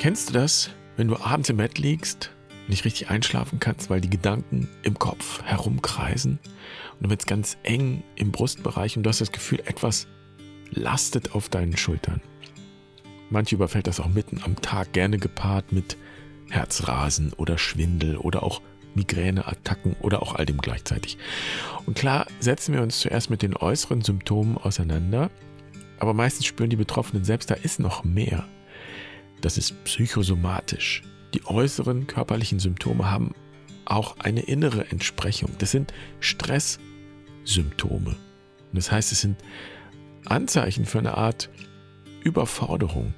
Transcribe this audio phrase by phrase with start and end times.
[0.00, 2.30] Kennst du das, wenn du abends im Bett liegst,
[2.68, 6.38] nicht richtig einschlafen kannst, weil die Gedanken im Kopf herumkreisen
[6.92, 10.06] und dann wird ganz eng im Brustbereich und du hast das Gefühl, etwas
[10.70, 12.22] lastet auf deinen Schultern.
[13.28, 15.98] Manche überfällt das auch mitten am Tag, gerne gepaart mit
[16.48, 18.62] Herzrasen oder Schwindel oder auch
[18.94, 21.18] Migräneattacken oder auch all dem gleichzeitig.
[21.84, 25.30] Und klar setzen wir uns zuerst mit den äußeren Symptomen auseinander,
[25.98, 28.48] aber meistens spüren die Betroffenen selbst, da ist noch mehr.
[29.40, 31.02] Das ist psychosomatisch.
[31.34, 33.34] Die äußeren körperlichen Symptome haben
[33.84, 35.50] auch eine innere Entsprechung.
[35.58, 38.10] Das sind Stresssymptome.
[38.10, 38.16] Und
[38.72, 39.36] das heißt, es sind
[40.26, 41.50] Anzeichen für eine Art
[42.22, 43.14] Überforderung.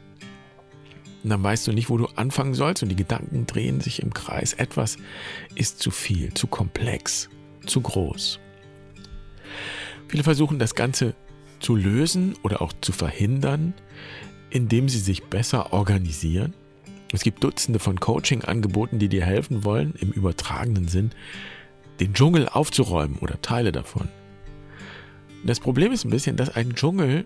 [1.22, 4.12] Und dann weißt du nicht, wo du anfangen sollst und die Gedanken drehen sich im
[4.12, 4.54] Kreis.
[4.54, 4.96] Etwas
[5.54, 7.28] ist zu viel, zu komplex,
[7.66, 8.40] zu groß.
[10.08, 11.14] Viele versuchen das Ganze
[11.60, 13.72] zu lösen oder auch zu verhindern,
[14.52, 16.54] indem sie sich besser organisieren.
[17.12, 21.10] Es gibt Dutzende von Coaching-Angeboten, die dir helfen wollen, im übertragenen Sinn,
[22.00, 24.08] den Dschungel aufzuräumen oder Teile davon.
[25.44, 27.24] Das Problem ist ein bisschen, dass ein Dschungel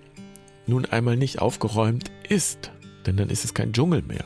[0.67, 2.71] nun einmal nicht aufgeräumt ist
[3.07, 4.25] denn dann ist es kein Dschungel mehr.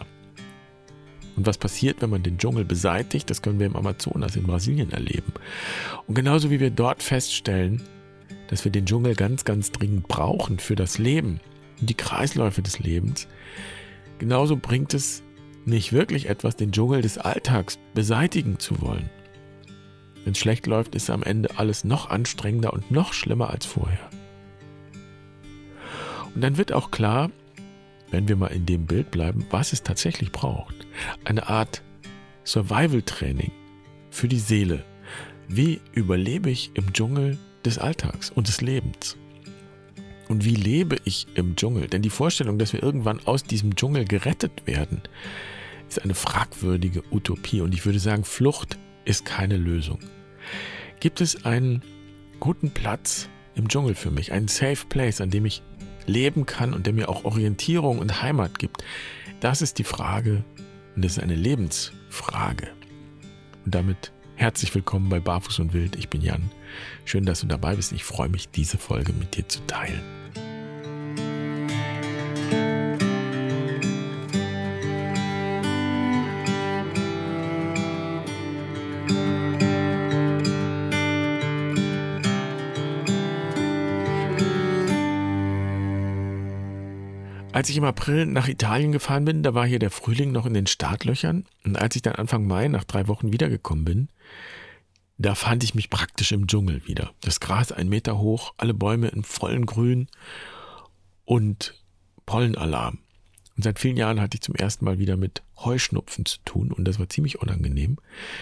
[1.37, 4.91] Und was passiert, wenn man den Dschungel beseitigt, das können wir im Amazonas in Brasilien
[4.91, 5.33] erleben.
[6.07, 7.83] Und genauso wie wir dort feststellen,
[8.49, 11.41] dass wir den Dschungel ganz, ganz dringend brauchen für das Leben
[11.87, 13.27] die Kreisläufe des Lebens,
[14.19, 15.23] genauso bringt es
[15.65, 19.11] nicht wirklich etwas, den Dschungel des Alltags beseitigen zu wollen.
[20.25, 24.11] Wenn es schlecht läuft, ist am Ende alles noch anstrengender und noch schlimmer als vorher.
[26.35, 27.31] Und dann wird auch klar,
[28.11, 30.75] wenn wir mal in dem Bild bleiben, was es tatsächlich braucht.
[31.25, 31.83] Eine Art
[32.45, 33.53] Survival-Training
[34.11, 34.85] für die Seele.
[35.49, 39.17] Wie überlebe ich im Dschungel des Alltags und des Lebens?
[40.31, 41.89] Und wie lebe ich im Dschungel?
[41.89, 45.03] Denn die Vorstellung, dass wir irgendwann aus diesem Dschungel gerettet werden,
[45.89, 47.63] ist eine fragwürdige Utopie.
[47.63, 49.99] Und ich würde sagen, Flucht ist keine Lösung.
[51.01, 51.83] Gibt es einen
[52.39, 55.63] guten Platz im Dschungel für mich, einen Safe Place, an dem ich
[56.07, 58.85] leben kann und der mir auch Orientierung und Heimat gibt?
[59.41, 60.45] Das ist die Frage
[60.95, 62.69] und das ist eine Lebensfrage.
[63.65, 65.97] Und damit herzlich willkommen bei Barfuß und Wild.
[65.97, 66.53] Ich bin Jan.
[67.05, 67.93] Schön, dass du dabei bist.
[67.93, 70.03] Ich freue mich, diese Folge mit dir zu teilen.
[87.61, 90.55] Als ich im April nach Italien gefahren bin, da war hier der Frühling noch in
[90.55, 91.45] den Startlöchern.
[91.67, 94.09] Und als ich dann Anfang Mai nach drei Wochen wiedergekommen bin,
[95.21, 97.13] da fand ich mich praktisch im Dschungel wieder.
[97.21, 100.09] Das Gras ein Meter hoch, alle Bäume in vollen Grün
[101.27, 101.75] und
[102.25, 103.01] Pollenalarm.
[103.55, 106.87] Und seit vielen Jahren hatte ich zum ersten Mal wieder mit Heuschnupfen zu tun und
[106.87, 107.99] das war ziemlich unangenehm.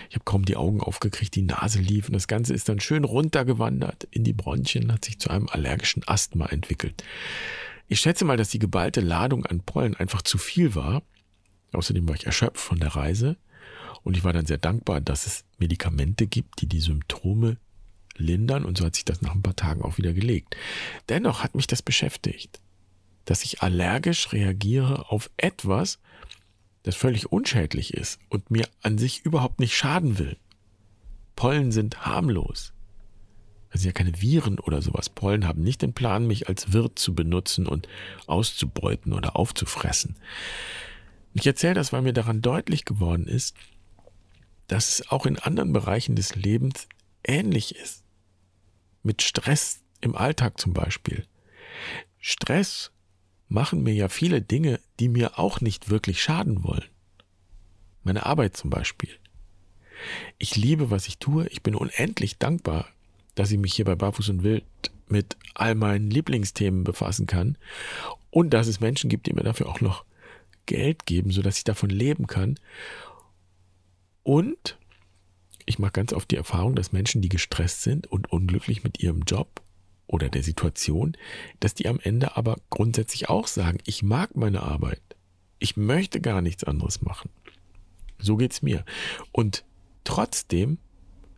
[0.09, 3.03] Ich habe kaum die Augen aufgekriegt, die Nase lief und das Ganze ist dann schön
[3.03, 7.03] runtergewandert in die Bronchien, hat sich zu einem allergischen Asthma entwickelt.
[7.88, 11.03] Ich schätze mal, dass die geballte Ladung an Pollen einfach zu viel war.
[11.72, 13.37] Außerdem war ich erschöpft von der Reise
[14.03, 17.56] und ich war dann sehr dankbar, dass es Medikamente gibt, die die Symptome
[18.16, 20.56] lindern und so hat sich das nach ein paar Tagen auch wieder gelegt.
[21.09, 22.60] Dennoch hat mich das beschäftigt,
[23.25, 25.98] dass ich allergisch reagiere auf etwas,
[26.82, 30.37] das völlig unschädlich ist und mir an sich überhaupt nicht schaden will.
[31.37, 32.72] Pollen sind harmlos.
[33.70, 35.10] Das sind ja keine Viren oder sowas.
[35.10, 37.87] Pollen haben nicht den Plan, mich als Wirt zu benutzen und
[38.26, 40.16] auszubeuten oder aufzufressen.
[41.34, 43.54] Ich erzähle das, weil mir daran deutlich geworden ist,
[44.69, 46.89] dass es auch in anderen Bereichen des Lebens
[47.25, 48.05] ähnlich ist.
[49.03, 51.27] Mit Stress im Alltag zum Beispiel.
[52.19, 52.93] Stress
[53.49, 56.84] machen mir ja viele Dinge, die mir auch nicht wirklich schaden wollen.
[58.05, 59.11] Meine Arbeit zum Beispiel.
[60.39, 61.49] Ich liebe, was ich tue.
[61.49, 62.89] Ich bin unendlich dankbar
[63.39, 64.65] dass ich mich hier bei Barfuß und Wild
[65.09, 67.56] mit all meinen Lieblingsthemen befassen kann
[68.31, 70.05] und dass es Menschen gibt, die mir dafür auch noch
[70.67, 72.59] Geld geben, sodass ich davon leben kann.
[74.28, 74.76] Und
[75.64, 79.22] ich mache ganz oft die Erfahrung, dass Menschen, die gestresst sind und unglücklich mit ihrem
[79.22, 79.62] Job
[80.06, 81.16] oder der Situation,
[81.60, 85.00] dass die am Ende aber grundsätzlich auch sagen, ich mag meine Arbeit.
[85.58, 87.30] Ich möchte gar nichts anderes machen.
[88.19, 88.84] So geht's mir.
[89.32, 89.64] Und
[90.04, 90.76] trotzdem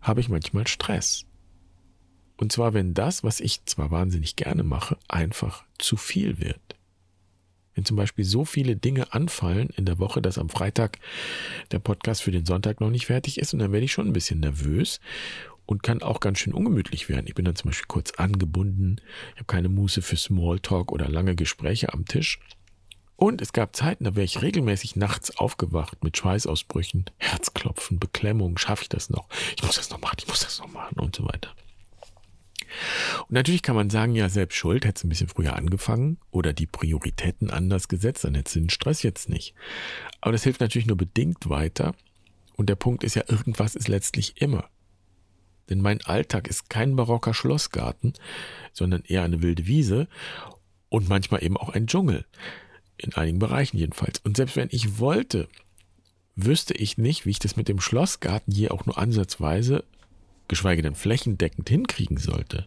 [0.00, 1.26] habe ich manchmal Stress.
[2.38, 6.74] Und zwar, wenn das, was ich zwar wahnsinnig gerne mache, einfach zu viel wird.
[7.74, 10.98] Wenn zum Beispiel so viele Dinge anfallen in der Woche, dass am Freitag
[11.70, 14.12] der Podcast für den Sonntag noch nicht fertig ist und dann werde ich schon ein
[14.12, 15.00] bisschen nervös
[15.66, 17.26] und kann auch ganz schön ungemütlich werden.
[17.28, 18.96] Ich bin dann zum Beispiel kurz angebunden,
[19.34, 22.40] ich habe keine Muße für Smalltalk oder lange Gespräche am Tisch.
[23.14, 28.82] Und es gab Zeiten, da wäre ich regelmäßig nachts aufgewacht mit Schweißausbrüchen, Herzklopfen, Beklemmung, schaffe
[28.82, 29.28] ich das noch?
[29.56, 31.54] Ich muss das noch machen, ich muss das noch machen und so weiter.
[33.22, 36.52] Und natürlich kann man sagen, ja, selbst schuld, hätte es ein bisschen früher angefangen oder
[36.52, 39.54] die Prioritäten anders gesetzt, dann hätte den Stress jetzt nicht.
[40.20, 41.94] Aber das hilft natürlich nur bedingt weiter.
[42.56, 44.68] Und der Punkt ist ja, irgendwas ist letztlich immer.
[45.70, 48.12] Denn mein Alltag ist kein barocker Schlossgarten,
[48.72, 50.08] sondern eher eine wilde Wiese
[50.88, 52.26] und manchmal eben auch ein Dschungel.
[52.96, 54.18] In einigen Bereichen jedenfalls.
[54.18, 55.48] Und selbst wenn ich wollte,
[56.36, 59.84] wüsste ich nicht, wie ich das mit dem Schlossgarten je auch nur ansatzweise
[60.50, 62.66] geschweige denn flächendeckend hinkriegen sollte.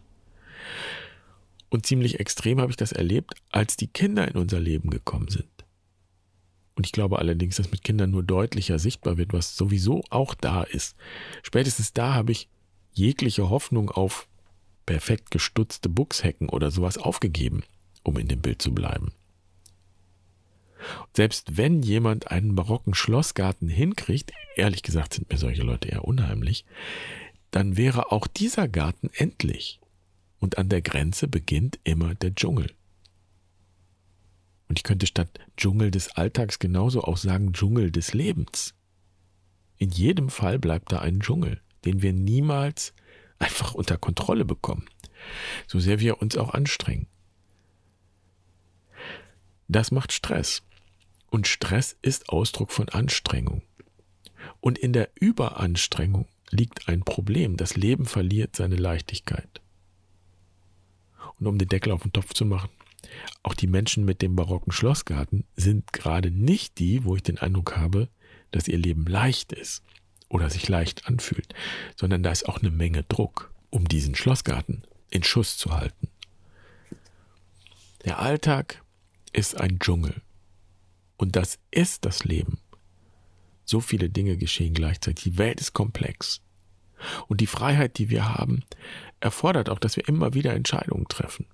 [1.68, 5.48] Und ziemlich extrem habe ich das erlebt, als die Kinder in unser Leben gekommen sind.
[6.76, 10.62] Und ich glaube allerdings, dass mit Kindern nur deutlicher sichtbar wird, was sowieso auch da
[10.64, 10.96] ist.
[11.42, 12.48] Spätestens da habe ich
[12.92, 14.28] jegliche Hoffnung auf
[14.86, 17.62] perfekt gestutzte Buchshecken oder sowas aufgegeben,
[18.02, 19.12] um in dem Bild zu bleiben.
[21.14, 26.64] Selbst wenn jemand einen barocken Schlossgarten hinkriegt, ehrlich gesagt sind mir solche Leute eher unheimlich,
[27.54, 29.78] dann wäre auch dieser Garten endlich.
[30.40, 32.74] Und an der Grenze beginnt immer der Dschungel.
[34.68, 38.74] Und ich könnte statt Dschungel des Alltags genauso auch sagen Dschungel des Lebens.
[39.78, 42.92] In jedem Fall bleibt da ein Dschungel, den wir niemals
[43.38, 44.86] einfach unter Kontrolle bekommen,
[45.68, 47.06] so sehr wir uns auch anstrengen.
[49.68, 50.64] Das macht Stress.
[51.30, 53.62] Und Stress ist Ausdruck von Anstrengung.
[54.60, 57.56] Und in der Überanstrengung liegt ein Problem.
[57.56, 59.60] Das Leben verliert seine Leichtigkeit.
[61.38, 62.70] Und um den Deckel auf den Topf zu machen,
[63.42, 67.76] auch die Menschen mit dem barocken Schlossgarten sind gerade nicht die, wo ich den Eindruck
[67.76, 68.08] habe,
[68.50, 69.82] dass ihr Leben leicht ist
[70.28, 71.54] oder sich leicht anfühlt,
[71.96, 76.08] sondern da ist auch eine Menge Druck, um diesen Schlossgarten in Schuss zu halten.
[78.04, 78.82] Der Alltag
[79.32, 80.22] ist ein Dschungel
[81.16, 82.58] und das ist das Leben.
[83.64, 85.24] So viele Dinge geschehen gleichzeitig.
[85.24, 86.40] Die Welt ist komplex.
[87.28, 88.62] Und die Freiheit, die wir haben,
[89.20, 91.46] erfordert auch, dass wir immer wieder Entscheidungen treffen.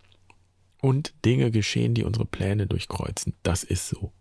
[0.81, 3.35] Und Dinge geschehen, die unsere Pläne durchkreuzen.
[3.43, 4.13] Das ist so.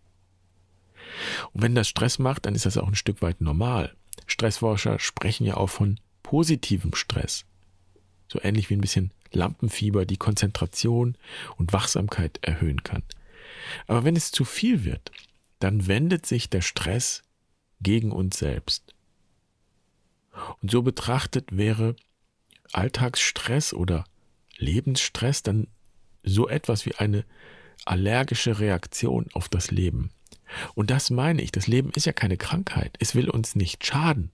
[1.52, 3.94] Und wenn das Stress macht, dann ist das auch ein Stück weit normal.
[4.26, 7.44] Stressforscher sprechen ja auch von positivem Stress.
[8.28, 11.16] So ähnlich wie ein bisschen Lampenfieber die Konzentration
[11.56, 13.02] und Wachsamkeit erhöhen kann.
[13.86, 15.10] Aber wenn es zu viel wird,
[15.58, 17.22] dann wendet sich der Stress
[17.80, 18.94] gegen uns selbst.
[20.62, 21.96] Und so betrachtet wäre
[22.72, 24.04] Alltagsstress oder
[24.56, 25.66] Lebensstress dann
[26.22, 27.24] so etwas wie eine
[27.84, 30.10] allergische Reaktion auf das Leben.
[30.74, 34.30] Und das meine ich, das Leben ist ja keine Krankheit, es will uns nicht schaden.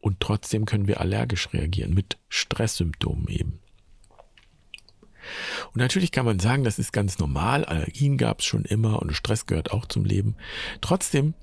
[0.00, 3.58] Und trotzdem können wir allergisch reagieren mit Stresssymptomen eben.
[5.72, 9.12] Und natürlich kann man sagen, das ist ganz normal, Allergien gab es schon immer und
[9.12, 10.36] Stress gehört auch zum Leben.
[10.80, 11.34] Trotzdem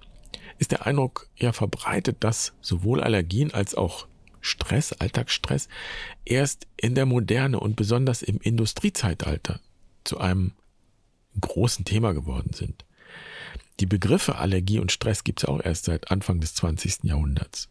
[0.58, 4.08] ist der Eindruck ja verbreitet, dass sowohl Allergien als auch
[4.42, 5.68] Stress, Alltagsstress,
[6.24, 9.60] erst in der Moderne und besonders im Industriezeitalter
[10.04, 10.54] zu einem
[11.42, 12.86] großen Thema geworden sind.
[13.80, 17.04] Die Begriffe Allergie und Stress gibt es auch erst seit Anfang des 20.
[17.04, 17.70] Jahrhunderts.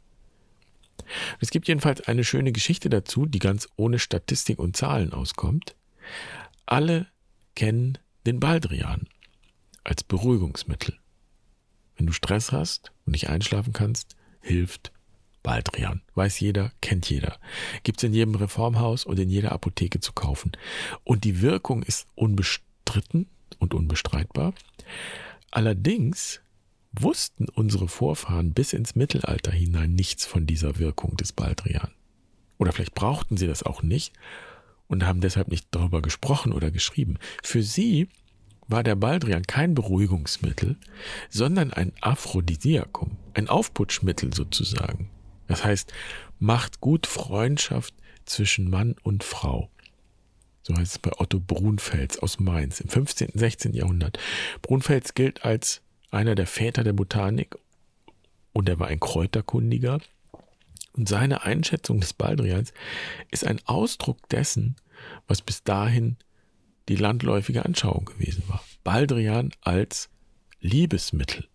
[1.40, 5.76] Es gibt jedenfalls eine schöne Geschichte dazu, die ganz ohne Statistik und Zahlen auskommt.
[6.66, 7.06] Alle
[7.54, 9.06] kennen den Baldrian
[9.84, 10.98] als Beruhigungsmittel.
[11.96, 14.92] Wenn du Stress hast und nicht einschlafen kannst, hilft
[15.42, 16.02] Baldrian.
[16.14, 17.38] Weiß jeder, kennt jeder.
[17.82, 20.52] Gibt es in jedem Reformhaus und in jeder Apotheke zu kaufen.
[21.04, 24.54] Und die Wirkung ist unbestritten und unbestreitbar.
[25.50, 26.40] Allerdings
[26.92, 31.90] wussten unsere Vorfahren bis ins Mittelalter hinein nichts von dieser Wirkung des Baldrian.
[32.58, 34.12] Oder vielleicht brauchten sie das auch nicht
[34.86, 37.18] und haben deshalb nicht darüber gesprochen oder geschrieben.
[37.42, 38.08] Für sie
[38.68, 40.76] war der Baldrian kein Beruhigungsmittel,
[41.28, 45.10] sondern ein Aphrodisiakum, ein Aufputschmittel sozusagen.
[45.46, 45.92] Das heißt,
[46.38, 47.94] macht gut Freundschaft
[48.24, 49.70] zwischen Mann und Frau.
[50.62, 53.28] So heißt es bei Otto Brunfels aus Mainz im 15.
[53.28, 53.74] und 16.
[53.74, 54.18] Jahrhundert.
[54.62, 57.56] Brunfels gilt als einer der Väter der Botanik
[58.54, 60.00] und er war ein Kräuterkundiger.
[60.96, 62.72] Und seine Einschätzung des Baldrians
[63.30, 64.76] ist ein Ausdruck dessen,
[65.26, 66.16] was bis dahin
[66.88, 68.62] die landläufige Anschauung gewesen war.
[68.82, 70.10] Baldrian als
[70.60, 71.46] Liebesmittel.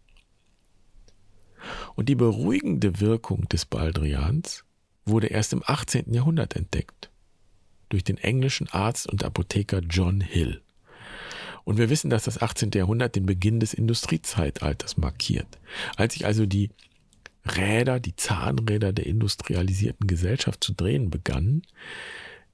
[1.96, 4.64] Und die beruhigende Wirkung des Baldrians
[5.06, 6.14] wurde erst im 18.
[6.14, 7.10] Jahrhundert entdeckt
[7.90, 10.62] durch den englischen Arzt und Apotheker John Hill.
[11.64, 12.72] Und wir wissen, dass das 18.
[12.74, 15.60] Jahrhundert den Beginn des Industriezeitalters markiert.
[15.98, 16.70] Als sich also die
[17.46, 21.64] Räder, die Zahnräder der industrialisierten Gesellschaft zu drehen begannen,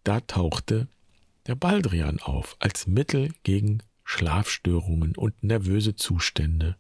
[0.04, 0.88] da tauchte
[1.48, 6.78] der Baldrian auf als Mittel gegen Schlafstörungen und nervöse Zustände,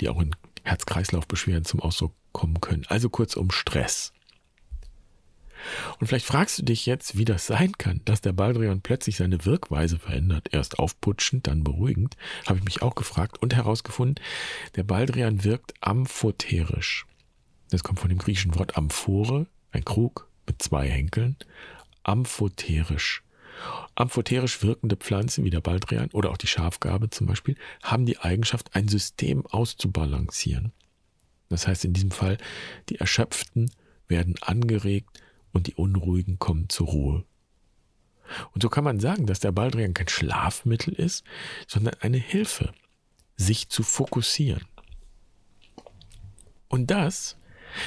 [0.00, 2.84] die auch in Herz-Kreislauf-Beschwerden zum Ausdruck kommen können.
[2.88, 4.12] Also kurzum Stress.
[5.98, 9.44] Und vielleicht fragst du dich jetzt, wie das sein kann, dass der Baldrian plötzlich seine
[9.44, 10.48] Wirkweise verändert.
[10.52, 14.22] Erst aufputschend, dann beruhigend, habe ich mich auch gefragt und herausgefunden,
[14.76, 17.06] der Baldrian wirkt amphoterisch.
[17.70, 21.36] Das kommt von dem griechischen Wort Amphore, ein Krug mit zwei Henkeln.
[22.04, 23.22] Amphoterisch.
[23.94, 28.74] Amphoterisch wirkende Pflanzen wie der Baldrian oder auch die Schafgarbe zum Beispiel haben die Eigenschaft,
[28.74, 30.72] ein System auszubalancieren.
[31.48, 32.38] Das heißt in diesem Fall,
[32.88, 33.70] die Erschöpften
[34.06, 35.22] werden angeregt
[35.52, 37.24] und die Unruhigen kommen zur Ruhe.
[38.52, 41.24] Und so kann man sagen, dass der Baldrian kein Schlafmittel ist,
[41.66, 42.72] sondern eine Hilfe,
[43.36, 44.64] sich zu fokussieren.
[46.68, 47.38] Und das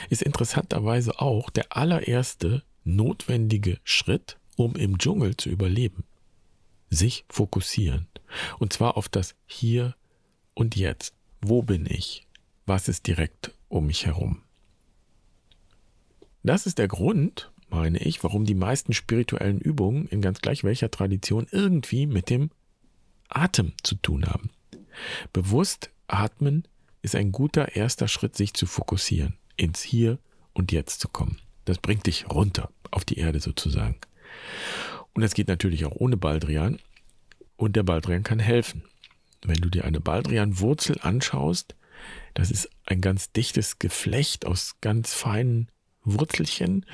[0.10, 6.04] ist interessanterweise auch der allererste notwendige Schritt, um im Dschungel zu überleben.
[6.90, 8.08] Sich fokussieren.
[8.60, 9.96] Und zwar auf das Hier
[10.54, 11.14] und Jetzt.
[11.42, 12.28] Wo bin ich?
[12.66, 14.42] Was ist direkt um mich herum?
[16.44, 20.92] Das ist der Grund, meine ich, warum die meisten spirituellen Übungen in ganz gleich welcher
[20.92, 22.52] Tradition irgendwie mit dem
[23.30, 24.50] Atem zu tun haben.
[25.34, 26.68] Bewusst atmen
[27.02, 30.20] ist ein guter erster Schritt, sich zu fokussieren, ins Hier
[30.54, 31.40] und Jetzt zu kommen.
[31.66, 33.98] Das bringt dich runter auf die Erde sozusagen.
[35.14, 36.80] Und das geht natürlich auch ohne Baldrian.
[37.58, 38.84] Und der Baldrian kann helfen.
[39.44, 41.76] Wenn du dir eine Baldrian-Wurzel anschaust,
[42.34, 45.70] das ist ein ganz dichtes Geflecht aus ganz feinen
[46.04, 46.86] Wurzelchen.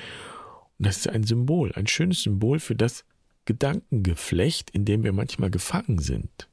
[0.78, 3.06] Und das ist ein Symbol, ein schönes Symbol für das
[3.46, 6.50] Gedankengeflecht, in dem wir manchmal gefangen sind.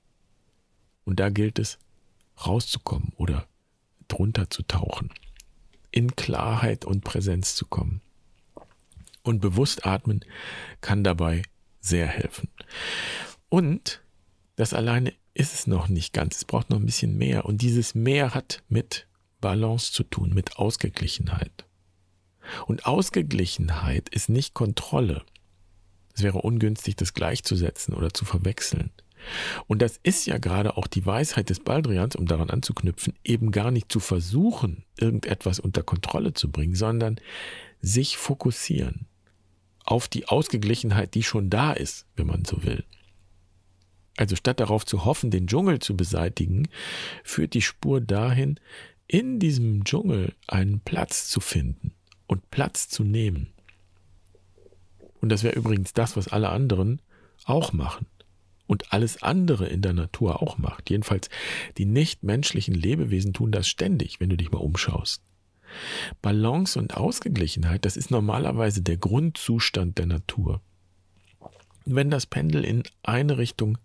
[1.04, 1.78] Und da gilt es,
[2.46, 3.46] rauszukommen oder
[4.08, 5.10] drunter zu tauchen,
[5.90, 8.00] in Klarheit und Präsenz zu kommen.
[9.25, 10.21] Und bewusst atmen
[10.83, 11.43] kann dabei
[11.81, 12.50] sehr helfen.
[13.49, 14.02] Und
[14.57, 16.37] das alleine ist es noch nicht ganz.
[16.37, 17.47] Es braucht noch ein bisschen mehr.
[17.47, 19.07] Und dieses mehr hat mit
[19.40, 21.64] Balance zu tun, mit Ausgeglichenheit.
[22.66, 25.25] Und Ausgeglichenheit ist nicht Kontrolle.
[26.14, 28.93] Es wäre ungünstig, das gleichzusetzen oder zu verwechseln.
[29.66, 33.71] Und das ist ja gerade auch die Weisheit des Baldrians, um daran anzuknüpfen, eben gar
[33.71, 37.19] nicht zu versuchen, irgendetwas unter Kontrolle zu bringen, sondern
[37.81, 39.07] sich fokussieren
[39.84, 42.84] auf die Ausgeglichenheit, die schon da ist, wenn man so will.
[44.16, 46.68] Also statt darauf zu hoffen, den Dschungel zu beseitigen,
[47.22, 48.60] führt die Spur dahin,
[49.06, 51.92] in diesem Dschungel einen Platz zu finden
[52.26, 53.52] und Platz zu nehmen.
[55.20, 57.02] Und das wäre übrigens das, was alle anderen
[57.44, 58.06] auch machen.
[58.66, 60.88] Und alles andere in der Natur auch macht.
[60.88, 61.28] Jedenfalls
[61.76, 65.22] die nichtmenschlichen Lebewesen tun das ständig, wenn du dich mal umschaust.
[66.23, 70.61] Balance und Ausgeglichenheit, das ist normalerweise der Grundzustand der Natur.
[71.85, 73.78] Wenn das Pendel in eine Richtung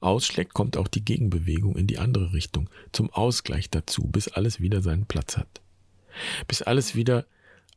[0.00, 4.82] ausschlägt, kommt auch die Gegenbewegung in die andere Richtung zum Ausgleich dazu, bis alles wieder
[4.82, 5.60] seinen Platz hat.
[6.48, 7.26] Bis alles wieder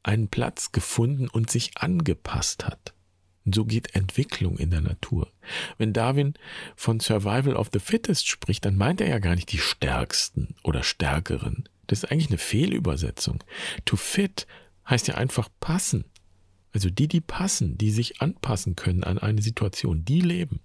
[0.04, 2.94] einen Platz gefunden und sich angepasst hat.
[3.46, 5.32] Und so geht Entwicklung in der Natur.
[5.78, 6.34] Wenn Darwin
[6.76, 10.84] von Survival of the Fittest spricht, dann meint er ja gar nicht die Stärksten oder
[10.84, 11.68] Stärkeren.
[11.90, 13.44] Das ist eigentlich eine Fehlübersetzung.
[13.86, 14.48] To fit
[14.88, 16.06] heißt ja einfach passen.
[16.72, 20.60] Also die, die passen, die sich anpassen können an eine Situation, die leben.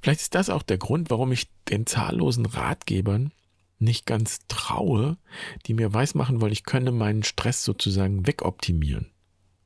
[0.00, 3.32] Vielleicht ist das auch der Grund, warum ich den zahllosen Ratgebern
[3.80, 5.16] nicht ganz traue,
[5.66, 9.10] die mir weismachen wollen, ich könne meinen Stress sozusagen wegoptimieren.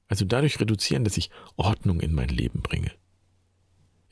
[0.08, 2.92] Also dadurch reduzieren, dass ich Ordnung in mein Leben bringe.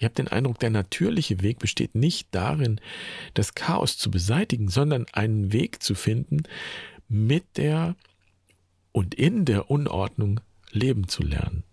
[0.04, 2.78] Ich habe den Eindruck, der natürliche Weg besteht nicht darin,
[3.32, 6.42] das Chaos zu beseitigen, sondern einen Weg zu finden,
[7.08, 7.96] mit der
[8.92, 11.64] und in der Unordnung leben zu lernen.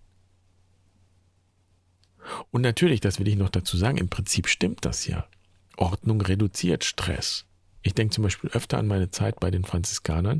[2.52, 5.28] Und natürlich, das will ich noch dazu sagen, im Prinzip stimmt das ja.
[5.76, 7.44] Ordnung reduziert Stress.
[7.82, 10.40] Ich denke zum Beispiel öfter an meine Zeit bei den Franziskanern,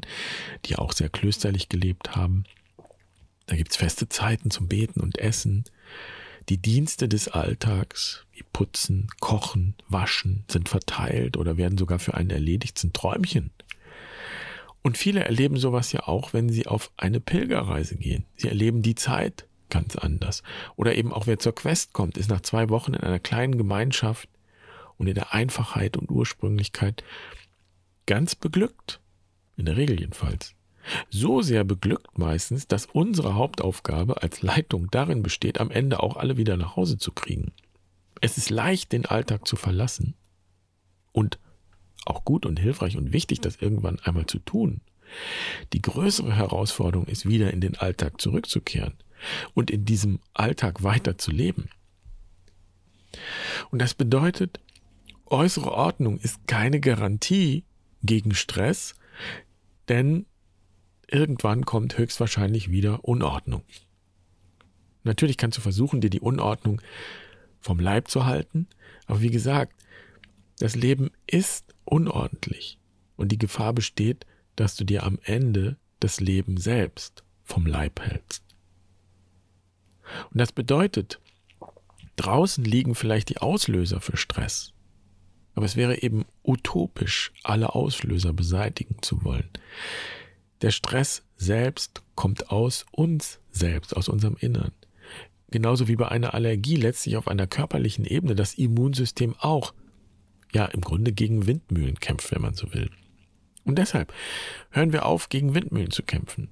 [0.64, 2.46] die auch sehr klösterlich gelebt haben.
[3.48, 5.66] Da gibt es feste Zeiten zum Beten und Essen.
[6.50, 12.32] Die Dienste des Alltags, wie Putzen, Kochen, Waschen, sind verteilt oder werden sogar für einen
[12.32, 13.52] erledigt, sind Träumchen.
[14.82, 18.26] Und viele erleben sowas ja auch, wenn sie auf eine Pilgerreise gehen.
[18.36, 20.42] Sie erleben die Zeit ganz anders.
[20.76, 24.28] Oder eben auch wer zur Quest kommt, ist nach zwei Wochen in einer kleinen Gemeinschaft
[24.98, 27.04] und in der Einfachheit und Ursprünglichkeit
[28.06, 29.00] ganz beglückt.
[29.58, 30.56] In der Regel jedenfalls.
[31.10, 36.38] So sehr beglückt meistens, dass unsere Hauptaufgabe als Leitung darin besteht, am Ende auch alle
[36.38, 37.52] wieder nach Hause zu kriegen.
[38.20, 40.16] Es ist leicht, den Alltag zu verlassen
[41.12, 41.40] und
[42.06, 44.82] auch gut und hilfreich und wichtig, das irgendwann einmal zu tun.
[45.74, 48.94] Die größere Herausforderung ist, wieder in den Alltag zurückzukehren
[49.54, 51.70] und in diesem Alltag weiter zu leben.
[53.72, 54.60] Und das bedeutet,
[55.26, 57.66] äußere Ordnung ist keine Garantie
[58.04, 58.96] gegen Stress,
[59.90, 60.26] denn
[61.12, 63.64] irgendwann kommt höchstwahrscheinlich wieder Unordnung.
[65.04, 66.82] Natürlich kannst du versuchen, dir die Unordnung
[67.60, 68.68] vom Leib zu halten,
[69.06, 69.74] aber wie gesagt,
[70.60, 72.78] das Leben ist unordentlich
[73.16, 74.26] und die Gefahr besteht,
[74.56, 78.44] dass du dir am Ende das Leben selbst vom Leib hältst.
[80.32, 81.20] Und das bedeutet,
[82.16, 84.74] draußen liegen vielleicht die Auslöser für Stress.
[85.54, 89.50] Aber es wäre eben utopisch, alle Auslöser beseitigen zu wollen.
[90.62, 94.72] Der Stress selbst kommt aus uns selbst, aus unserem Innern.
[95.50, 99.74] Genauso wie bei einer Allergie letztlich auf einer körperlichen Ebene das Immunsystem auch,
[100.54, 102.90] ja, im Grunde gegen Windmühlen kämpft, wenn man so will.
[103.66, 104.14] Und deshalb
[104.70, 106.50] hören wir auf, gegen Windmühlen zu kämpfen.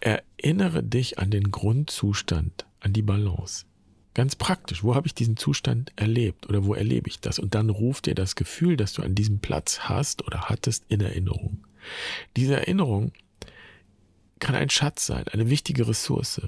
[0.00, 3.66] Erinnere dich an den Grundzustand, an die Balance.
[4.14, 7.38] Ganz praktisch, wo habe ich diesen Zustand erlebt oder wo erlebe ich das?
[7.38, 11.00] Und dann ruft dir das Gefühl, das du an diesem Platz hast oder hattest, in
[11.00, 11.64] Erinnerung.
[12.36, 13.12] Diese Erinnerung
[14.38, 16.40] kann ein Schatz sein, eine wichtige Ressource.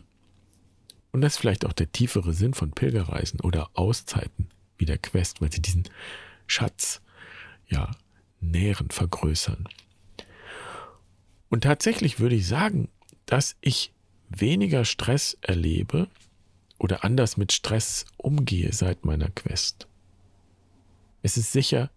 [1.12, 4.48] Und das ist vielleicht auch der tiefere Sinn von Pilgerreisen oder Auszeiten
[4.78, 5.84] wie der Quest, weil sie diesen
[6.46, 7.00] Schatz
[7.68, 7.92] ja
[8.40, 9.68] nähren, vergrößern.
[11.48, 12.88] Und tatsächlich würde ich sagen,
[13.26, 13.92] dass ich
[14.28, 16.08] weniger Stress erlebe
[16.78, 19.86] oder anders mit Stress umgehe seit meiner Quest.
[21.22, 21.90] Es ist sicher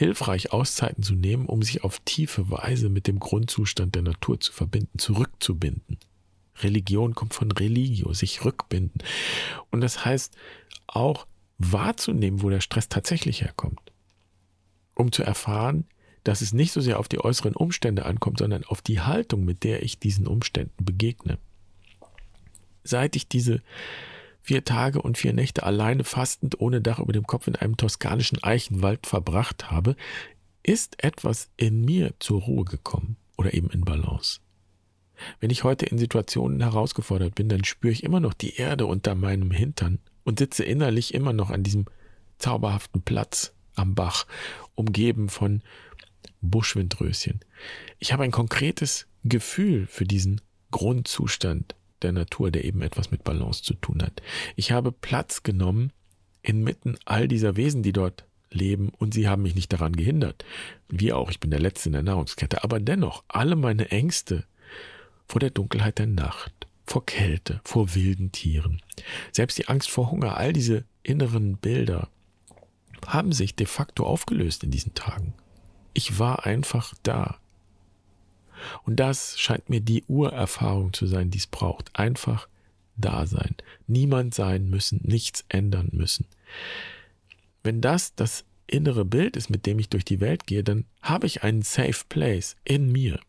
[0.00, 4.50] hilfreich, Auszeiten zu nehmen, um sich auf tiefe Weise mit dem Grundzustand der Natur zu
[4.50, 5.98] verbinden, zurückzubinden.
[6.62, 9.02] Religion kommt von religio, sich rückbinden.
[9.70, 10.34] Und das heißt
[10.86, 11.26] auch
[11.58, 13.92] wahrzunehmen, wo der Stress tatsächlich herkommt.
[14.94, 15.84] Um zu erfahren,
[16.24, 19.64] dass es nicht so sehr auf die äußeren Umstände ankommt, sondern auf die Haltung, mit
[19.64, 21.36] der ich diesen Umständen begegne.
[22.84, 23.60] Seit ich diese
[24.42, 28.42] vier Tage und vier Nächte alleine fastend ohne Dach über dem Kopf in einem toskanischen
[28.42, 29.96] Eichenwald verbracht habe,
[30.62, 34.40] ist etwas in mir zur Ruhe gekommen oder eben in Balance.
[35.38, 39.14] Wenn ich heute in Situationen herausgefordert bin, dann spüre ich immer noch die Erde unter
[39.14, 41.86] meinem Hintern und sitze innerlich immer noch an diesem
[42.38, 44.26] zauberhaften Platz am Bach,
[44.74, 45.62] umgeben von
[46.40, 47.40] Buschwindröschen.
[47.98, 53.62] Ich habe ein konkretes Gefühl für diesen Grundzustand der Natur, der eben etwas mit Balance
[53.62, 54.22] zu tun hat.
[54.56, 55.92] Ich habe Platz genommen
[56.42, 60.44] inmitten all dieser Wesen, die dort leben, und sie haben mich nicht daran gehindert.
[60.88, 62.64] Wie auch, ich bin der Letzte in der Nahrungskette.
[62.64, 64.44] Aber dennoch, alle meine Ängste
[65.28, 68.82] vor der Dunkelheit der Nacht, vor Kälte, vor wilden Tieren,
[69.32, 72.08] selbst die Angst vor Hunger, all diese inneren Bilder
[73.06, 75.34] haben sich de facto aufgelöst in diesen Tagen.
[75.94, 77.38] Ich war einfach da.
[78.84, 81.90] Und das scheint mir die Urerfahrung zu sein, die es braucht.
[81.94, 82.48] Einfach
[82.96, 83.56] da sein.
[83.86, 86.26] Niemand sein müssen, nichts ändern müssen.
[87.62, 91.26] Wenn das das innere Bild ist, mit dem ich durch die Welt gehe, dann habe
[91.26, 93.20] ich einen Safe Place in mir.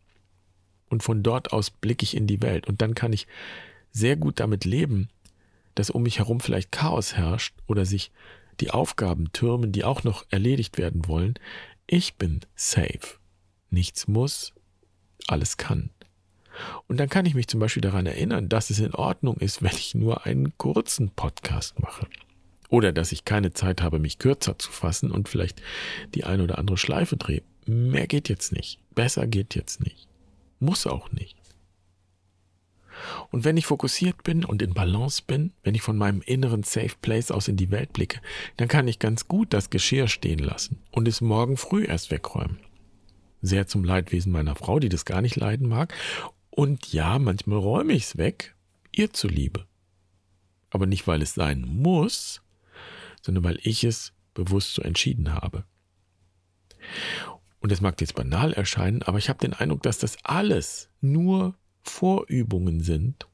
[0.88, 2.66] Und von dort aus blicke ich in die Welt.
[2.68, 3.26] Und dann kann ich
[3.90, 5.08] sehr gut damit leben,
[5.74, 8.12] dass um mich herum vielleicht Chaos herrscht oder sich
[8.60, 11.34] die Aufgaben türmen, die auch noch erledigt werden wollen.
[11.86, 13.18] Ich bin safe.
[13.70, 14.52] Nichts muss,
[15.28, 15.90] alles kann.
[16.86, 19.74] Und dann kann ich mich zum Beispiel daran erinnern, dass es in Ordnung ist, wenn
[19.74, 22.06] ich nur einen kurzen Podcast mache.
[22.68, 25.60] Oder dass ich keine Zeit habe, mich kürzer zu fassen und vielleicht
[26.14, 27.42] die eine oder andere Schleife drehe.
[27.66, 28.80] Mehr geht jetzt nicht.
[28.94, 30.08] Besser geht jetzt nicht.
[30.58, 31.36] Muss auch nicht.
[33.30, 36.94] Und wenn ich fokussiert bin und in Balance bin, wenn ich von meinem inneren Safe
[37.00, 38.20] Place aus in die Welt blicke,
[38.56, 42.58] dann kann ich ganz gut das Geschirr stehen lassen und es morgen früh erst wegräumen.
[43.42, 45.92] Sehr zum Leidwesen meiner Frau, die das gar nicht leiden mag.
[46.50, 48.54] Und ja, manchmal räume ich es weg,
[48.92, 49.66] ihr zuliebe.
[50.70, 52.40] Aber nicht, weil es sein muss,
[53.20, 55.64] sondern weil ich es bewusst so entschieden habe.
[57.60, 61.54] Und das mag jetzt banal erscheinen, aber ich habe den Eindruck, dass das alles nur
[61.82, 63.28] Vorübungen sind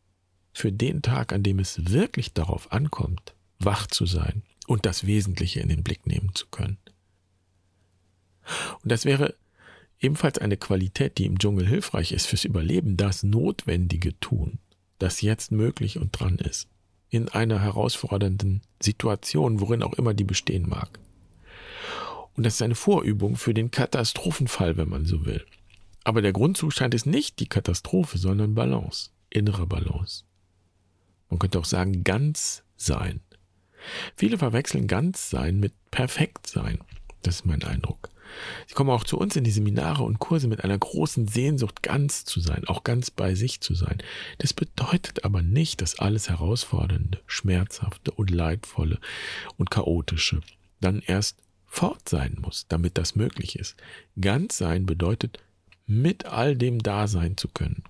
[0.53, 5.61] für den Tag, an dem es wirklich darauf ankommt, wach zu sein und das Wesentliche
[5.61, 6.79] in den Blick nehmen zu können.
[8.83, 9.35] Und das wäre
[10.01, 14.59] ebenfalls eine Qualität, die im Dschungel hilfreich ist fürs Überleben, das Notwendige tun,
[14.99, 16.69] das jetzt möglich und dran ist,
[17.11, 20.99] in einer herausfordernden Situation, worin auch immer die bestehen mag.
[22.37, 25.45] Und das ist eine Vorübung für den Katastrophenfall, wenn man so will.
[26.05, 30.25] Aber der Grundzustand ist nicht die Katastrophe, sondern Balance, innere Balance.
[31.29, 33.21] Man könnte auch sagen, ganz sein.
[34.17, 36.79] Viele verwechseln ganz sein mit perfekt sein.
[37.23, 38.09] Das ist mein Eindruck.
[38.67, 42.25] Sie kommen auch zu uns in die Seminare und Kurse mit einer großen Sehnsucht, ganz
[42.25, 43.99] zu sein, auch ganz bei sich zu sein.
[44.39, 48.99] Das bedeutet aber nicht, dass alles Herausfordernde, Schmerzhafte und Leidvolle
[49.57, 50.41] und Chaotische
[50.81, 53.77] dann erst fort sein muss, damit das möglich ist.
[54.21, 55.39] Ganz sein bedeutet,
[55.87, 57.83] mit all dem da sein zu können.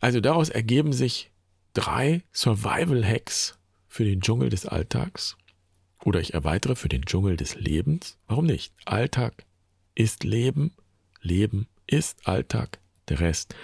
[0.00, 1.30] Also daraus ergeben sich
[1.74, 3.58] drei Survival-Hacks
[3.88, 5.36] für den Dschungel des Alltags.
[6.06, 8.16] Oder ich erweitere für den Dschungel des Lebens.
[8.28, 8.72] Warum nicht?
[8.84, 9.44] Alltag
[9.96, 10.70] ist Leben,
[11.20, 13.56] Leben ist Alltag, der Rest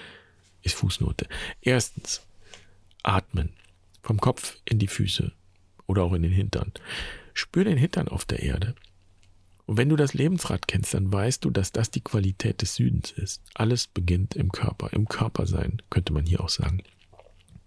[0.63, 1.29] ist Fußnote.
[1.61, 2.21] Erstens,
[3.05, 3.51] atmen.
[4.03, 5.31] Vom Kopf in die Füße
[5.87, 6.73] oder auch in den Hintern.
[7.33, 8.75] Spür den Hintern auf der Erde.
[9.67, 13.13] Und wenn du das Lebensrad kennst, dann weißt du, dass das die Qualität des Südens
[13.13, 13.41] ist.
[13.55, 16.83] Alles beginnt im Körper, im Körpersein, könnte man hier auch sagen.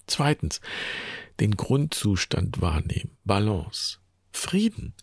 [0.06, 0.60] Zweitens,
[1.40, 4.00] den Grundzustand wahrnehmen, Balance.
[4.36, 4.94] Frieden.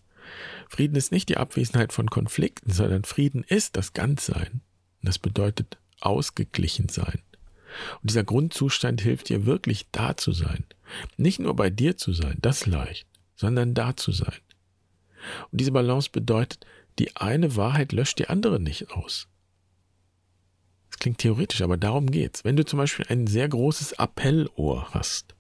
[0.68, 4.60] Frieden ist nicht die Abwesenheit von Konflikten, sondern Frieden ist das Ganzsein.
[5.02, 7.20] Das bedeutet ausgeglichen sein.
[8.00, 10.64] Und dieser Grundzustand hilft dir wirklich da zu sein.
[11.16, 14.38] Nicht nur bei dir zu sein, das leicht, sondern da zu sein.
[15.50, 16.66] Und diese Balance bedeutet,
[16.98, 19.28] die eine Wahrheit löscht die andere nicht aus.
[20.90, 22.44] Das klingt theoretisch, aber darum geht's.
[22.44, 25.34] Wenn du zum Beispiel ein sehr großes Appellohr hast,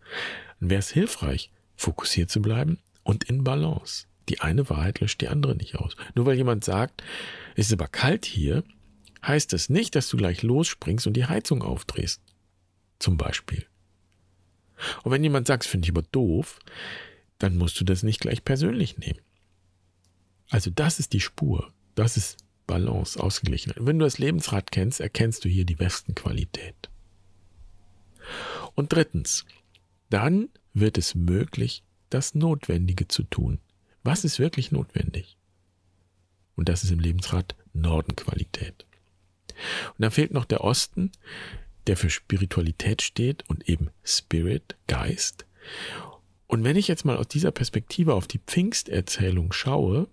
[0.60, 4.06] dann wäre es hilfreich, fokussiert zu bleiben und in Balance.
[4.28, 5.96] Die eine Wahrheit löscht die andere nicht aus.
[6.14, 7.02] Nur weil jemand sagt,
[7.56, 8.62] es ist aber kalt hier,
[9.26, 12.22] heißt das nicht, dass du gleich losspringst und die Heizung aufdrehst.
[12.98, 13.66] Zum Beispiel.
[15.02, 16.58] Und wenn jemand sagt, finde ich aber doof,
[17.38, 19.20] dann musst du das nicht gleich persönlich nehmen.
[20.50, 21.72] Also das ist die Spur.
[21.94, 23.84] Das ist Balance, Ausgeglichenheit.
[23.84, 26.90] Wenn du das Lebensrad kennst, erkennst du hier die besten Qualität.
[28.74, 29.44] Und drittens,
[30.10, 33.60] dann wird es möglich, das Notwendige zu tun.
[34.02, 35.36] Was ist wirklich notwendig?
[36.56, 38.86] Und das ist im Lebensrat Nordenqualität.
[39.88, 41.10] Und da fehlt noch der Osten,
[41.86, 45.46] der für Spiritualität steht und eben Spirit, Geist.
[46.46, 50.08] Und wenn ich jetzt mal aus dieser Perspektive auf die Pfingsterzählung schaue,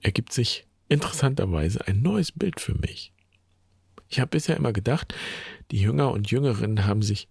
[0.00, 3.12] ergibt sich interessanterweise ein neues Bild für mich.
[4.08, 5.14] Ich habe bisher immer gedacht,
[5.70, 7.28] die Jünger und Jüngerinnen haben sich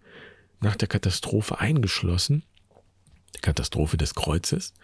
[0.60, 2.44] nach der Katastrophe eingeschlossen
[3.34, 4.74] der Katastrophe des Kreuzes,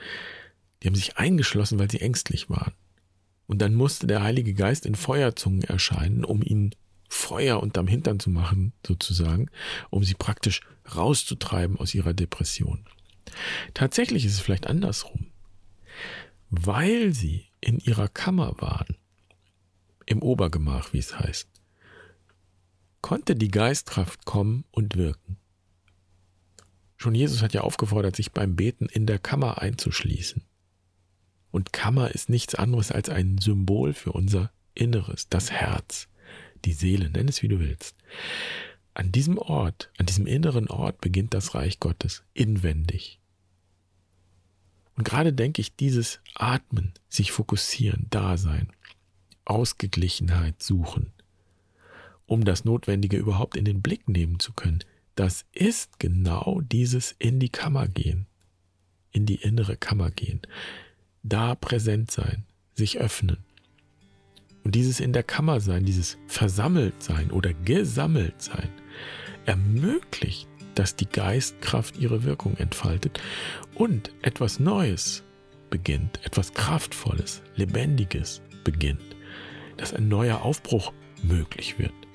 [0.82, 2.72] die haben sich eingeschlossen, weil sie ängstlich waren.
[3.46, 6.74] Und dann musste der Heilige Geist in Feuerzungen erscheinen, um ihnen
[7.08, 9.48] Feuer unterm Hintern zu machen, sozusagen,
[9.90, 10.60] um sie praktisch
[10.94, 12.84] rauszutreiben aus ihrer Depression.
[13.74, 15.26] Tatsächlich ist es vielleicht andersrum.
[16.50, 18.96] Weil sie in ihrer Kammer waren,
[20.06, 21.48] im Obergemach, wie es heißt,
[23.02, 25.36] konnte die Geistkraft kommen und wirken.
[26.96, 30.42] Schon Jesus hat ja aufgefordert, sich beim Beten in der Kammer einzuschließen.
[31.50, 36.08] Und Kammer ist nichts anderes als ein Symbol für unser Inneres, das Herz,
[36.64, 37.96] die Seele, nenn es wie du willst.
[38.94, 43.20] An diesem Ort, an diesem inneren Ort beginnt das Reich Gottes, inwendig.
[44.96, 48.72] Und gerade denke ich, dieses Atmen, sich fokussieren, Dasein,
[49.44, 51.12] Ausgeglichenheit suchen,
[52.24, 54.82] um das Notwendige überhaupt in den Blick nehmen zu können,
[55.16, 58.26] das ist genau dieses in die Kammer gehen,
[59.10, 60.42] in die innere Kammer gehen,
[61.22, 63.38] da präsent sein, sich öffnen.
[64.62, 68.68] Und dieses in der Kammer sein, dieses versammelt sein oder gesammelt sein,
[69.46, 73.20] ermöglicht, dass die Geistkraft ihre Wirkung entfaltet
[73.74, 75.22] und etwas Neues
[75.70, 79.16] beginnt, etwas Kraftvolles, Lebendiges beginnt,
[79.78, 82.05] dass ein neuer Aufbruch möglich wird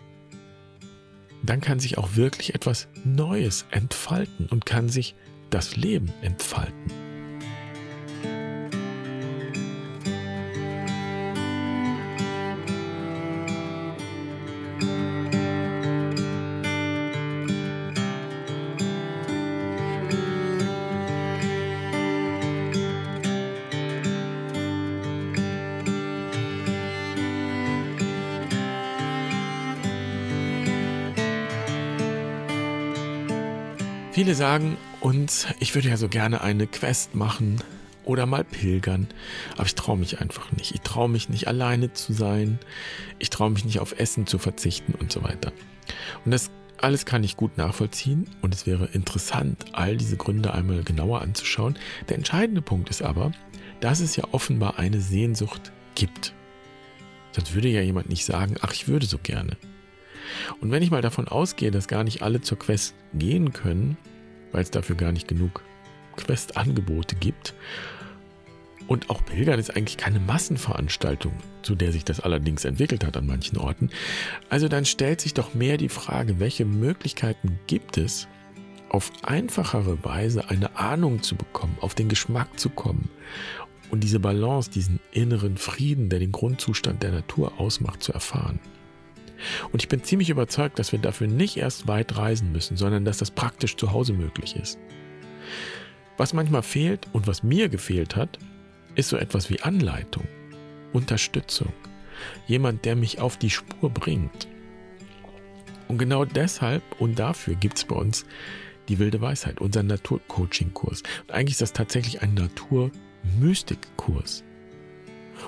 [1.43, 5.15] dann kann sich auch wirklich etwas Neues entfalten und kann sich
[5.49, 7.00] das Leben entfalten.
[34.31, 37.61] Viele sagen uns, ich würde ja so gerne eine Quest machen
[38.05, 39.09] oder mal pilgern,
[39.57, 40.73] aber ich traue mich einfach nicht.
[40.73, 42.57] Ich traue mich nicht alleine zu sein,
[43.19, 45.51] ich traue mich nicht auf Essen zu verzichten und so weiter.
[46.23, 50.81] Und das alles kann ich gut nachvollziehen und es wäre interessant, all diese Gründe einmal
[50.83, 51.77] genauer anzuschauen.
[52.07, 53.33] Der entscheidende Punkt ist aber,
[53.81, 56.31] dass es ja offenbar eine Sehnsucht gibt.
[57.33, 59.57] Sonst würde ja jemand nicht sagen, ach, ich würde so gerne.
[60.61, 63.97] Und wenn ich mal davon ausgehe, dass gar nicht alle zur Quest gehen können,
[64.51, 65.63] weil es dafür gar nicht genug
[66.17, 67.53] Quest-Angebote gibt.
[68.87, 73.25] Und auch Pilgern ist eigentlich keine Massenveranstaltung, zu der sich das allerdings entwickelt hat an
[73.25, 73.89] manchen Orten.
[74.49, 78.27] Also dann stellt sich doch mehr die Frage, welche Möglichkeiten gibt es,
[78.89, 83.09] auf einfachere Weise eine Ahnung zu bekommen, auf den Geschmack zu kommen
[83.89, 88.59] und diese Balance, diesen inneren Frieden, der den Grundzustand der Natur ausmacht, zu erfahren.
[89.71, 93.17] Und ich bin ziemlich überzeugt, dass wir dafür nicht erst weit reisen müssen, sondern dass
[93.17, 94.79] das praktisch zu Hause möglich ist.
[96.17, 98.37] Was manchmal fehlt und was mir gefehlt hat,
[98.95, 100.27] ist so etwas wie Anleitung,
[100.93, 101.73] Unterstützung,
[102.47, 104.47] jemand, der mich auf die Spur bringt.
[105.87, 108.25] Und genau deshalb und dafür gibt es bei uns
[108.87, 111.03] die wilde Weisheit, unseren Naturcoaching-Kurs.
[111.21, 114.43] Und eigentlich ist das tatsächlich ein Naturmystik-Kurs.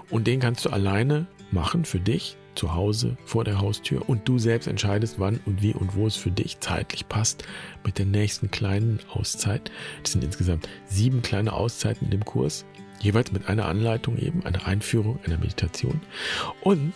[0.10, 4.40] Und den kannst du alleine machen für dich zu Hause vor der Haustür und du
[4.40, 7.44] selbst entscheidest, wann und wie und wo es für dich zeitlich passt
[7.86, 9.72] mit der nächsten kleinen Auszeit.
[10.02, 12.66] Das sind insgesamt sieben kleine Auszeiten in dem Kurs,
[13.00, 16.02] jeweils mit einer Anleitung eben, einer Einführung, einer Meditation.
[16.62, 16.94] Und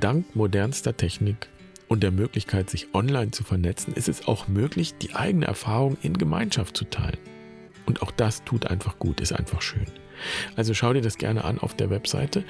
[0.00, 1.48] dank modernster Technik
[1.88, 6.16] und der Möglichkeit, sich online zu vernetzen, ist es auch möglich, die eigene Erfahrung in
[6.16, 7.18] Gemeinschaft zu teilen.
[7.86, 9.86] Und auch das tut einfach gut, ist einfach schön.
[10.54, 12.44] Also schau dir das gerne an auf der Webseite.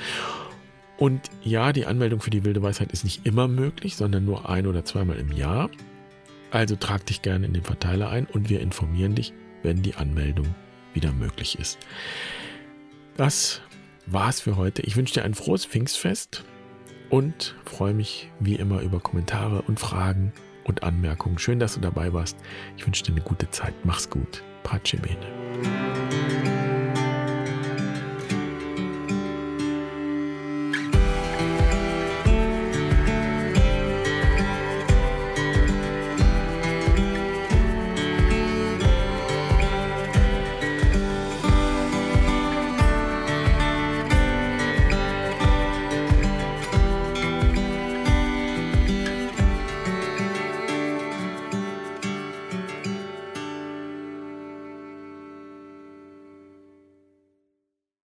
[1.01, 4.67] Und ja, die Anmeldung für die wilde Weisheit ist nicht immer möglich, sondern nur ein
[4.67, 5.71] oder zweimal im Jahr.
[6.51, 9.33] Also trag dich gerne in den Verteiler ein und wir informieren dich,
[9.63, 10.55] wenn die Anmeldung
[10.93, 11.79] wieder möglich ist.
[13.17, 13.63] Das
[14.05, 14.83] war's für heute.
[14.83, 16.45] Ich wünsche dir ein frohes Pfingstfest
[17.09, 20.35] und freue mich wie immer über Kommentare und Fragen
[20.65, 21.39] und Anmerkungen.
[21.39, 22.37] Schön, dass du dabei warst.
[22.77, 23.73] Ich wünsche dir eine gute Zeit.
[23.85, 24.43] Mach's gut.
[24.65, 25.90] Pace bene.